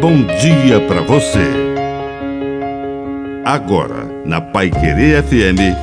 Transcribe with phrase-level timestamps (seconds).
[0.00, 1.44] bom dia para você.
[3.44, 5.76] Agora, na Pai Querer FM,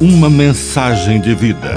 [0.00, 1.74] uma mensagem de vida.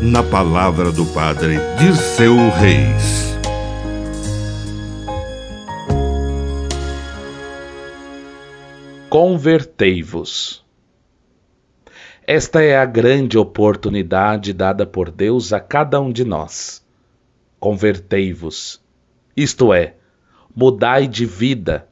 [0.00, 3.36] Na palavra do Padre Dirceu Reis.
[9.10, 10.64] Convertei-vos.
[12.24, 16.86] Esta é a grande oportunidade dada por Deus a cada um de nós.
[17.58, 18.80] Convertei-vos,
[19.36, 19.96] isto é,
[20.56, 21.86] mudai de vida,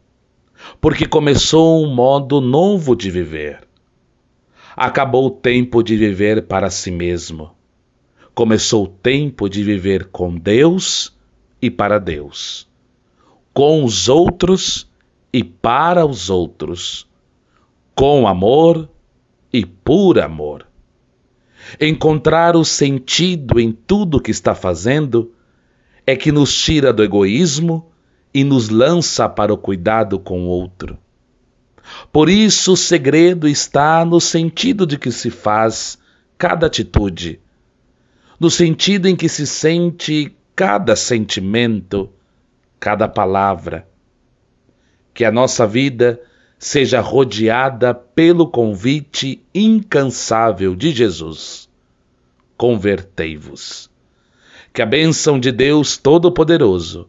[0.81, 3.69] porque começou um modo novo de viver.
[4.75, 7.51] Acabou o tempo de viver para si mesmo.
[8.35, 11.15] Começou o tempo de viver com Deus
[11.61, 12.67] e para Deus,
[13.53, 14.91] com os outros
[15.31, 17.07] e para os outros,
[17.95, 18.89] com amor
[19.53, 20.67] e por amor.
[21.79, 25.33] Encontrar o sentido em tudo que está fazendo
[26.07, 27.94] é que nos tira do egoísmo
[28.35, 30.99] e nos lança para o cuidado com o outro.
[32.13, 35.97] Por isso, o segredo está no sentido de que se faz
[36.37, 37.41] cada atitude,
[38.41, 42.11] no sentido em que se sente cada sentimento,
[42.81, 43.87] cada palavra.
[45.13, 46.21] Que a nossa vida
[46.59, 51.69] seja rodeada pelo convite incansável de Jesus.
[52.57, 53.91] Convertei-vos.
[54.73, 57.09] Que a bênção de Deus Todo-Poderoso